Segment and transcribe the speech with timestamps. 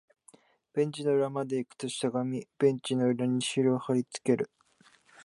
[0.73, 4.49] ベンチの裏まで行くと、しゃがみ、ベンチの裏にシールを貼り付ける